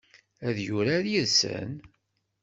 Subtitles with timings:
[0.47, 1.71] Ad yurar yid-sen?